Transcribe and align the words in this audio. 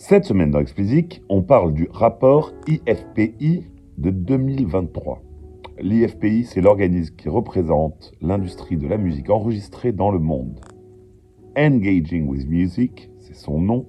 Cette 0.00 0.26
semaine 0.26 0.52
dans 0.52 0.60
Explicit, 0.60 1.24
on 1.28 1.42
parle 1.42 1.74
du 1.74 1.88
rapport 1.90 2.52
IFPI 2.68 3.64
de 3.98 4.10
2023. 4.10 5.20
L'IFPI, 5.80 6.44
c'est 6.44 6.60
l'organisme 6.60 7.16
qui 7.16 7.28
représente 7.28 8.12
l'industrie 8.20 8.76
de 8.76 8.86
la 8.86 8.96
musique 8.96 9.28
enregistrée 9.28 9.90
dans 9.90 10.12
le 10.12 10.20
monde. 10.20 10.60
Engaging 11.56 12.28
with 12.28 12.48
Music, 12.48 13.10
c'est 13.18 13.34
son 13.34 13.60
nom, 13.60 13.86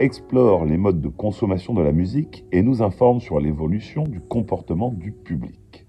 explore 0.00 0.64
les 0.64 0.76
modes 0.76 1.00
de 1.00 1.08
consommation 1.08 1.72
de 1.72 1.82
la 1.82 1.92
musique 1.92 2.44
et 2.50 2.60
nous 2.60 2.82
informe 2.82 3.20
sur 3.20 3.38
l'évolution 3.38 4.02
du 4.02 4.18
comportement 4.18 4.90
du 4.90 5.12
public. 5.12 5.86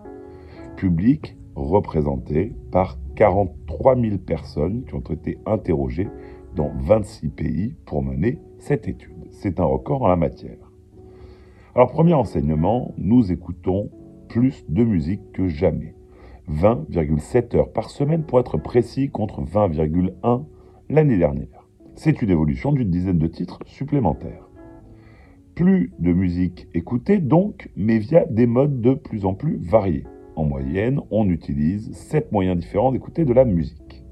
Public 0.77 1.37
représenté 1.55 2.53
par 2.71 2.99
43 3.15 3.99
000 3.99 4.17
personnes 4.19 4.83
qui 4.85 4.93
ont 4.93 4.99
été 4.99 5.39
interrogées 5.47 6.09
dans 6.55 6.71
26 6.81 7.29
pays 7.29 7.75
pour 7.87 8.03
mener 8.03 8.37
cette 8.59 8.87
étude. 8.87 9.14
C'est 9.37 9.59
un 9.59 9.65
record 9.65 10.01
en 10.01 10.07
la 10.07 10.15
matière. 10.15 10.71
Alors, 11.75 11.91
premier 11.91 12.13
enseignement, 12.13 12.93
nous 12.97 13.33
écoutons 13.33 13.91
plus 14.29 14.65
de 14.69 14.83
musique 14.83 15.33
que 15.33 15.49
jamais. 15.49 15.93
20,7 16.49 17.55
heures 17.57 17.73
par 17.73 17.89
semaine 17.89 18.23
pour 18.23 18.39
être 18.39 18.57
précis 18.57 19.09
contre 19.09 19.41
20,1 19.41 20.45
l'année 20.89 21.17
dernière. 21.17 21.67
C'est 21.95 22.21
une 22.21 22.29
évolution 22.29 22.71
d'une 22.71 22.89
dizaine 22.89 23.19
de 23.19 23.27
titres 23.27 23.59
supplémentaires. 23.65 24.49
Plus 25.53 25.91
de 25.99 26.13
musique 26.13 26.67
écoutée 26.73 27.17
donc, 27.17 27.69
mais 27.75 27.97
via 27.97 28.25
des 28.25 28.47
modes 28.47 28.79
de 28.79 28.93
plus 28.93 29.25
en 29.25 29.33
plus 29.33 29.57
variés. 29.57 30.05
En 30.37 30.45
moyenne, 30.45 31.01
on 31.11 31.29
utilise 31.29 31.91
7 31.91 32.31
moyens 32.31 32.57
différents 32.57 32.93
d'écouter 32.93 33.25
de 33.25 33.33
la 33.33 33.43
musique. 33.43 34.05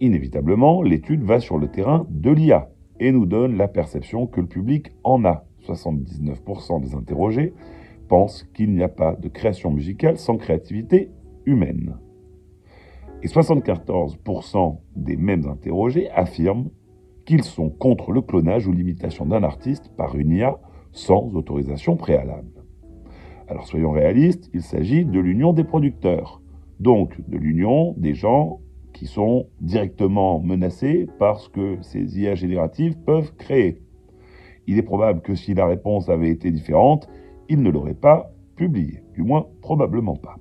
Inévitablement, 0.00 0.80
l'étude 0.80 1.24
va 1.24 1.40
sur 1.40 1.58
le 1.58 1.68
terrain 1.68 2.06
de 2.08 2.30
l'IA, 2.30 2.70
et 3.00 3.12
nous 3.12 3.26
donne 3.26 3.56
la 3.56 3.68
perception 3.68 4.26
que 4.26 4.40
le 4.40 4.46
public 4.46 4.92
en 5.04 5.24
a. 5.24 5.44
79% 5.66 6.80
des 6.80 6.94
interrogés 6.94 7.52
pensent 8.08 8.44
qu'il 8.54 8.74
n'y 8.74 8.82
a 8.82 8.88
pas 8.88 9.14
de 9.14 9.28
création 9.28 9.70
musicale 9.70 10.18
sans 10.18 10.36
créativité 10.36 11.10
humaine. 11.46 11.96
Et 13.22 13.26
74% 13.26 14.78
des 14.96 15.16
mêmes 15.16 15.46
interrogés 15.46 16.08
affirment 16.10 16.70
qu'ils 17.26 17.44
sont 17.44 17.68
contre 17.68 18.12
le 18.12 18.22
clonage 18.22 18.66
ou 18.66 18.72
l'imitation 18.72 19.26
d'un 19.26 19.42
artiste 19.42 19.90
par 19.96 20.16
une 20.16 20.30
IA 20.30 20.58
sans 20.92 21.34
autorisation 21.34 21.96
préalable. 21.96 22.64
Alors 23.48 23.66
soyons 23.66 23.90
réalistes, 23.90 24.50
il 24.54 24.62
s'agit 24.62 25.04
de 25.04 25.20
l'union 25.20 25.52
des 25.52 25.64
producteurs, 25.64 26.40
donc 26.80 27.20
de 27.28 27.36
l'union 27.36 27.94
des 27.96 28.14
gens 28.14 28.60
qui 28.98 29.06
sont 29.06 29.46
directement 29.60 30.40
menacés 30.40 31.06
parce 31.20 31.48
que 31.48 31.78
ces 31.82 32.18
IA 32.18 32.34
génératives 32.34 32.98
peuvent 33.06 33.32
créer. 33.36 33.80
Il 34.66 34.76
est 34.76 34.82
probable 34.82 35.22
que 35.22 35.36
si 35.36 35.54
la 35.54 35.66
réponse 35.66 36.08
avait 36.08 36.30
été 36.30 36.50
différente, 36.50 37.08
ils 37.48 37.62
ne 37.62 37.70
l'auraient 37.70 37.94
pas 37.94 38.32
publié, 38.56 39.04
du 39.14 39.22
moins 39.22 39.46
probablement 39.62 40.16
pas. 40.16 40.36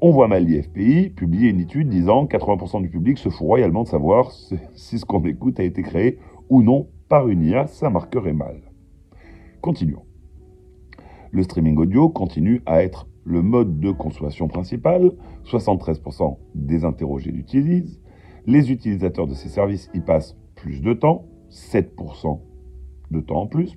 On 0.00 0.12
voit 0.12 0.28
mal 0.28 0.44
l'IFPI 0.44 1.10
publier 1.10 1.50
une 1.50 1.58
étude 1.58 1.88
disant 1.88 2.26
80% 2.26 2.82
du 2.82 2.90
public 2.90 3.18
se 3.18 3.28
fout 3.28 3.44
royalement 3.44 3.82
de 3.82 3.88
savoir 3.88 4.30
si 4.30 4.98
ce 4.98 5.04
qu'on 5.04 5.24
écoute 5.24 5.58
a 5.58 5.64
été 5.64 5.82
créé 5.82 6.20
ou 6.48 6.62
non 6.62 6.86
par 7.08 7.28
une 7.28 7.42
IA, 7.42 7.66
ça 7.66 7.90
marquerait 7.90 8.34
mal. 8.34 8.60
Continuons. 9.60 10.05
Le 11.32 11.42
streaming 11.42 11.76
audio 11.78 12.08
continue 12.08 12.62
à 12.66 12.82
être 12.82 13.08
le 13.24 13.42
mode 13.42 13.80
de 13.80 13.90
consommation 13.90 14.46
principal, 14.46 15.10
73% 15.44 16.36
des 16.54 16.84
interrogés 16.84 17.32
l'utilisent, 17.32 18.00
les 18.46 18.70
utilisateurs 18.70 19.26
de 19.26 19.34
ces 19.34 19.48
services 19.48 19.90
y 19.92 20.00
passent 20.00 20.36
plus 20.54 20.80
de 20.80 20.92
temps, 20.92 21.24
7% 21.50 22.38
de 23.10 23.20
temps 23.20 23.42
en 23.42 23.48
plus, 23.48 23.76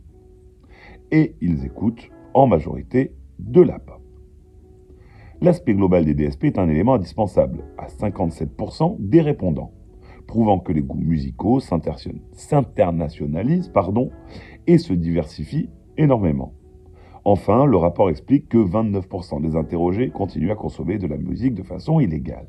et 1.11 1.35
ils 1.41 1.65
écoutent 1.65 2.09
en 2.33 2.45
majorité 2.45 3.15
de 3.39 3.61
la 3.61 3.79
pop. 3.79 3.99
L'aspect 5.41 5.73
global 5.73 6.05
des 6.05 6.13
DSP 6.13 6.43
est 6.45 6.59
un 6.59 6.69
élément 6.69 6.93
indispensable 6.95 7.63
à 7.77 7.87
57% 7.87 8.97
des 8.99 9.21
répondants, 9.21 9.71
prouvant 10.27 10.59
que 10.59 10.73
les 10.73 10.83
goûts 10.83 10.99
musicaux 10.99 11.59
s'internationalisent 11.59 13.71
et 14.67 14.77
se 14.77 14.93
diversifient 14.93 15.69
énormément. 15.97 16.53
Enfin, 17.25 17.65
le 17.65 17.77
rapport 17.77 18.09
explique 18.09 18.49
que 18.49 18.57
29% 18.57 19.41
des 19.41 19.55
interrogés 19.55 20.09
continuent 20.09 20.51
à 20.51 20.55
consommer 20.55 20.97
de 20.97 21.07
la 21.07 21.17
musique 21.17 21.53
de 21.53 21.63
façon 21.63 21.99
illégale. 21.99 22.47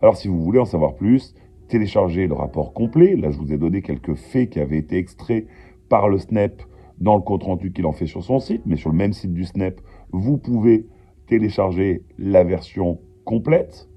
Alors 0.00 0.16
si 0.16 0.28
vous 0.28 0.42
voulez 0.42 0.58
en 0.58 0.64
savoir 0.64 0.94
plus, 0.94 1.34
téléchargez 1.68 2.26
le 2.26 2.34
rapport 2.34 2.72
complet. 2.72 3.16
Là, 3.16 3.30
je 3.30 3.38
vous 3.38 3.52
ai 3.52 3.58
donné 3.58 3.82
quelques 3.82 4.14
faits 4.14 4.50
qui 4.50 4.60
avaient 4.60 4.78
été 4.78 4.96
extraits 4.96 5.46
par 5.88 6.08
le 6.08 6.18
SNEP 6.18 6.62
dans 6.98 7.16
le 7.16 7.22
compte 7.22 7.44
rendu 7.44 7.72
qu'il 7.72 7.86
en 7.86 7.92
fait 7.92 8.06
sur 8.06 8.22
son 8.22 8.38
site, 8.38 8.62
mais 8.66 8.76
sur 8.76 8.90
le 8.90 8.96
même 8.96 9.12
site 9.12 9.32
du 9.32 9.44
SNEP, 9.44 9.80
vous 10.12 10.38
pouvez 10.38 10.86
télécharger 11.26 12.02
la 12.18 12.44
version 12.44 12.98
complète. 13.24 13.88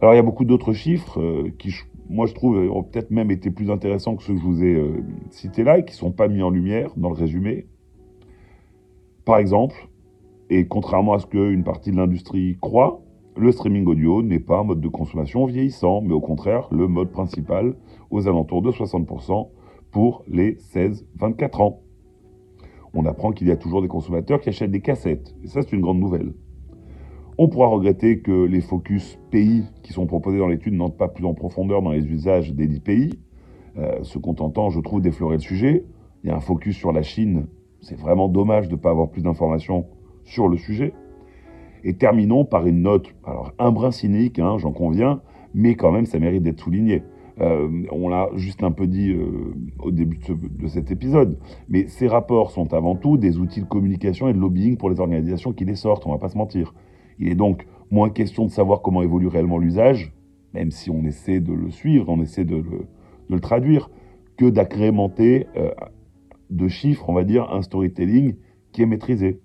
Alors 0.00 0.14
il 0.14 0.16
y 0.16 0.20
a 0.20 0.24
beaucoup 0.24 0.44
d'autres 0.44 0.72
chiffres 0.72 1.20
euh, 1.20 1.52
qui, 1.58 1.72
moi 2.08 2.26
je 2.26 2.34
trouve, 2.34 2.56
ont 2.56 2.82
peut-être 2.82 3.10
même 3.10 3.30
été 3.30 3.50
plus 3.50 3.70
intéressants 3.70 4.16
que 4.16 4.22
ceux 4.22 4.34
que 4.34 4.40
je 4.40 4.44
vous 4.44 4.62
ai 4.62 4.74
euh, 4.74 5.04
cités 5.30 5.62
là 5.62 5.78
et 5.78 5.84
qui 5.84 5.92
ne 5.92 5.98
sont 5.98 6.12
pas 6.12 6.28
mis 6.28 6.42
en 6.42 6.50
lumière 6.50 6.90
dans 6.96 7.08
le 7.08 7.14
résumé. 7.14 7.66
Par 9.24 9.38
exemple, 9.38 9.88
et 10.50 10.66
contrairement 10.66 11.14
à 11.14 11.18
ce 11.18 11.26
qu'une 11.26 11.64
partie 11.64 11.90
de 11.90 11.96
l'industrie 11.96 12.58
croit, 12.60 13.00
le 13.36 13.50
streaming 13.52 13.86
audio 13.86 14.22
n'est 14.22 14.38
pas 14.38 14.58
un 14.58 14.64
mode 14.64 14.80
de 14.80 14.88
consommation 14.88 15.46
vieillissant, 15.46 16.02
mais 16.02 16.12
au 16.12 16.20
contraire 16.20 16.68
le 16.70 16.86
mode 16.86 17.10
principal 17.10 17.74
aux 18.10 18.28
alentours 18.28 18.60
de 18.60 18.70
60% 18.70 19.48
pour 19.90 20.24
les 20.28 20.56
16-24 20.56 21.62
ans. 21.62 21.80
On 22.92 23.06
apprend 23.06 23.32
qu'il 23.32 23.48
y 23.48 23.50
a 23.50 23.56
toujours 23.56 23.80
des 23.80 23.88
consommateurs 23.88 24.40
qui 24.40 24.50
achètent 24.50 24.70
des 24.70 24.82
cassettes, 24.82 25.34
et 25.42 25.48
ça 25.48 25.62
c'est 25.62 25.72
une 25.72 25.80
grande 25.80 26.00
nouvelle. 26.00 26.34
On 27.38 27.48
pourra 27.48 27.68
regretter 27.68 28.20
que 28.20 28.44
les 28.44 28.60
focus 28.60 29.18
pays 29.30 29.64
qui 29.82 29.92
sont 29.92 30.06
proposés 30.06 30.38
dans 30.38 30.48
l'étude 30.48 30.74
n'entrent 30.74 30.96
pas 30.96 31.08
plus 31.08 31.24
en 31.24 31.34
profondeur 31.34 31.80
dans 31.80 31.90
les 31.90 32.06
usages 32.06 32.54
des 32.54 32.68
10 32.68 32.80
pays, 32.80 33.10
euh, 33.78 34.02
se 34.02 34.18
contentant, 34.18 34.68
je 34.68 34.80
trouve, 34.80 35.00
d'effleurer 35.00 35.36
le 35.36 35.40
sujet. 35.40 35.84
Il 36.22 36.28
y 36.28 36.30
a 36.30 36.36
un 36.36 36.40
focus 36.40 36.76
sur 36.76 36.92
la 36.92 37.02
Chine 37.02 37.46
c'est 37.84 37.98
vraiment 37.98 38.28
dommage 38.28 38.68
de 38.68 38.74
ne 38.74 38.80
pas 38.80 38.90
avoir 38.90 39.10
plus 39.10 39.22
d'informations 39.22 39.86
sur 40.24 40.48
le 40.48 40.56
sujet. 40.56 40.92
Et 41.84 41.94
terminons 41.94 42.44
par 42.44 42.66
une 42.66 42.82
note, 42.82 43.14
alors 43.24 43.52
un 43.58 43.70
brin 43.70 43.90
cynique, 43.90 44.38
hein, 44.38 44.56
j'en 44.58 44.72
conviens, 44.72 45.20
mais 45.54 45.74
quand 45.74 45.92
même 45.92 46.06
ça 46.06 46.18
mérite 46.18 46.42
d'être 46.42 46.60
souligné. 46.60 47.02
Euh, 47.40 47.68
on 47.90 48.08
l'a 48.08 48.28
juste 48.36 48.62
un 48.62 48.70
peu 48.70 48.86
dit 48.86 49.10
euh, 49.10 49.54
au 49.80 49.90
début 49.90 50.18
de, 50.18 50.68
cet 50.68 50.90
épisode, 50.92 51.36
mais 51.68 51.88
ces 51.88 52.06
rapports 52.06 52.52
sont 52.52 52.72
avant 52.72 52.94
tout 52.94 53.16
des 53.16 53.38
outils 53.38 53.60
de 53.60 53.66
communication 53.66 54.28
et 54.28 54.32
de 54.32 54.38
lobbying 54.38 54.76
pour 54.76 54.88
les 54.88 55.00
organisations 55.00 55.52
qui 55.52 55.64
les 55.64 55.74
sortent, 55.74 56.06
on 56.06 56.12
va 56.12 56.18
pas 56.18 56.28
se 56.28 56.38
mentir. 56.38 56.74
Il 57.18 57.28
est 57.28 57.34
donc 57.34 57.66
moins 57.90 58.08
question 58.08 58.44
de 58.44 58.50
savoir 58.50 58.82
comment 58.82 59.02
évolue 59.02 59.26
réellement 59.26 59.58
l'usage, 59.58 60.12
même 60.52 60.70
si 60.70 60.90
on 60.90 61.04
essaie 61.04 61.40
de 61.40 61.52
le 61.52 61.70
suivre, 61.70 62.08
on 62.08 62.22
essaie 62.22 62.44
de 62.44 62.62
le, 63.28 63.40
traduire, 63.40 63.90
que 64.36 64.46
d'agrémenter 64.46 65.46
euh, 65.56 65.70
de 66.50 66.68
chiffres, 66.68 67.08
on 67.08 67.12
va 67.12 67.24
dire, 67.24 67.50
un 67.52 67.62
storytelling 67.62 68.36
qui 68.72 68.82
est 68.82 68.86
maîtrisé. 68.86 69.40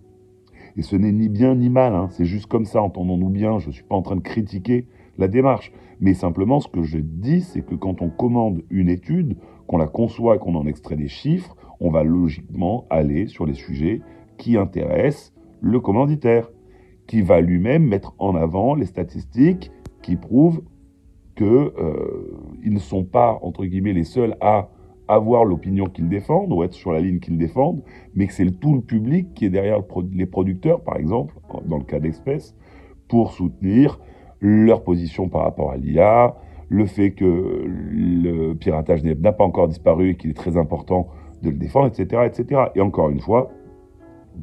Et 0.77 0.81
ce 0.81 0.95
n'est 0.95 1.11
ni 1.11 1.29
bien 1.29 1.55
ni 1.55 1.69
mal, 1.69 1.93
hein. 1.93 2.07
c'est 2.11 2.25
juste 2.25 2.45
comme 2.45 2.65
ça, 2.65 2.81
entendons-nous 2.81 3.29
bien, 3.29 3.59
je 3.59 3.67
ne 3.67 3.73
suis 3.73 3.83
pas 3.83 3.95
en 3.95 4.01
train 4.01 4.15
de 4.15 4.21
critiquer 4.21 4.85
la 5.17 5.27
démarche, 5.27 5.71
mais 5.99 6.13
simplement 6.13 6.59
ce 6.59 6.67
que 6.67 6.83
je 6.83 6.97
dis, 6.97 7.41
c'est 7.41 7.65
que 7.65 7.75
quand 7.75 8.01
on 8.01 8.09
commande 8.09 8.63
une 8.69 8.89
étude, 8.89 9.35
qu'on 9.67 9.77
la 9.77 9.87
conçoit 9.87 10.37
qu'on 10.37 10.55
en 10.55 10.65
extrait 10.65 10.95
des 10.95 11.07
chiffres, 11.07 11.55
on 11.79 11.91
va 11.91 12.03
logiquement 12.03 12.85
aller 12.89 13.27
sur 13.27 13.45
les 13.45 13.53
sujets 13.53 14.01
qui 14.37 14.57
intéressent 14.57 15.33
le 15.61 15.79
commanditaire, 15.79 16.49
qui 17.07 17.21
va 17.21 17.41
lui-même 17.41 17.85
mettre 17.85 18.15
en 18.17 18.35
avant 18.35 18.75
les 18.75 18.85
statistiques 18.85 19.71
qui 20.01 20.15
prouvent 20.15 20.61
qu'ils 21.35 21.47
euh, 21.47 22.37
ne 22.63 22.79
sont 22.79 23.03
pas, 23.03 23.39
entre 23.41 23.65
guillemets, 23.65 23.93
les 23.93 24.03
seuls 24.03 24.35
à 24.41 24.69
avoir 25.09 25.43
l'opinion 25.43 25.85
qu'ils 25.85 26.07
défendent 26.07 26.53
ou 26.53 26.63
être 26.63 26.73
sur 26.73 26.93
la 26.93 27.01
ligne 27.01 27.19
qu'ils 27.19 27.37
défendent, 27.37 27.83
mais 28.13 28.27
que 28.27 28.33
c'est 28.33 28.59
tout 28.59 28.75
le 28.75 28.81
public 28.81 29.33
qui 29.33 29.45
est 29.45 29.49
derrière 29.49 29.79
les 30.13 30.25
producteurs, 30.27 30.81
par 30.81 30.97
exemple, 30.97 31.35
dans 31.65 31.77
le 31.77 31.83
cas 31.83 31.99
d'espèces, 31.99 32.55
pour 33.07 33.31
soutenir 33.31 33.99
leur 34.39 34.83
position 34.83 35.27
par 35.27 35.41
rapport 35.41 35.71
à 35.71 35.77
l'IA, 35.77 36.35
le 36.69 36.85
fait 36.85 37.11
que 37.11 37.65
le 37.65 38.53
piratage 38.53 39.03
n'a 39.03 39.33
pas 39.33 39.43
encore 39.43 39.67
disparu 39.67 40.11
et 40.11 40.15
qu'il 40.15 40.29
est 40.29 40.35
très 40.35 40.57
important 40.57 41.07
de 41.41 41.49
le 41.49 41.57
défendre, 41.57 41.87
etc., 41.87 42.23
etc. 42.27 42.61
Et 42.75 42.81
encore 42.81 43.09
une 43.09 43.19
fois, 43.19 43.49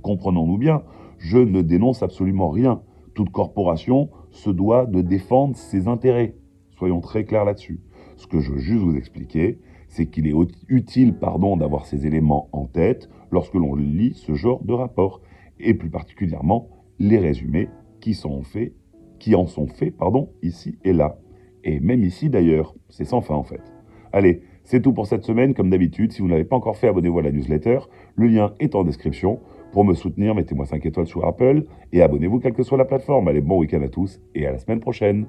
comprenons-nous 0.02 0.58
bien, 0.58 0.82
je 1.18 1.38
ne 1.38 1.62
dénonce 1.62 2.02
absolument 2.02 2.50
rien. 2.50 2.82
Toute 3.14 3.30
corporation 3.30 4.10
se 4.30 4.50
doit 4.50 4.84
de 4.86 5.00
défendre 5.00 5.56
ses 5.56 5.86
intérêts. 5.86 6.34
Soyons 6.72 7.00
très 7.00 7.24
clairs 7.24 7.44
là-dessus. 7.44 7.80
Ce 8.16 8.26
que 8.26 8.40
je 8.40 8.52
veux 8.52 8.58
juste 8.58 8.82
vous 8.82 8.96
expliquer, 8.96 9.60
c'est 9.88 10.06
qu'il 10.06 10.26
est 10.26 10.34
utile 10.68 11.14
pardon, 11.14 11.56
d'avoir 11.56 11.86
ces 11.86 12.06
éléments 12.06 12.48
en 12.52 12.66
tête 12.66 13.08
lorsque 13.30 13.54
l'on 13.54 13.74
lit 13.74 14.14
ce 14.14 14.34
genre 14.34 14.62
de 14.64 14.72
rapport, 14.72 15.20
et 15.58 15.74
plus 15.74 15.90
particulièrement 15.90 16.68
les 16.98 17.18
résumés 17.18 17.68
qui, 18.00 18.14
sont 18.14 18.42
faits, 18.42 18.72
qui 19.18 19.34
en 19.34 19.46
sont 19.46 19.66
faits 19.66 19.96
pardon, 19.96 20.30
ici 20.42 20.78
et 20.84 20.92
là. 20.92 21.18
Et 21.64 21.80
même 21.80 22.04
ici 22.04 22.30
d'ailleurs, 22.30 22.74
c'est 22.88 23.04
sans 23.04 23.20
fin 23.20 23.34
en 23.34 23.42
fait. 23.42 23.62
Allez, 24.12 24.42
C'est 24.66 24.82
tout 24.82 24.92
pour 24.92 25.06
cette 25.06 25.22
semaine, 25.22 25.54
comme 25.54 25.70
d'habitude. 25.70 26.10
Si 26.10 26.22
vous 26.22 26.26
n'avez 26.26 26.42
pas 26.42 26.56
encore 26.56 26.76
fait, 26.76 26.88
abonnez-vous 26.88 27.20
à 27.20 27.22
la 27.22 27.30
newsletter. 27.30 27.78
Le 28.16 28.26
lien 28.26 28.52
est 28.58 28.74
en 28.74 28.82
description. 28.82 29.38
Pour 29.70 29.84
me 29.84 29.94
soutenir, 29.94 30.34
mettez-moi 30.34 30.66
5 30.66 30.84
étoiles 30.84 31.06
sur 31.06 31.24
Apple 31.24 31.66
et 31.92 32.02
abonnez-vous 32.02 32.40
quelle 32.40 32.52
que 32.52 32.64
soit 32.64 32.76
la 32.76 32.84
plateforme. 32.84 33.28
Allez, 33.28 33.40
bon 33.40 33.60
week-end 33.60 33.82
à 33.82 33.88
tous 33.88 34.20
et 34.34 34.44
à 34.44 34.50
la 34.50 34.58
semaine 34.58 34.80
prochaine. 34.80 35.26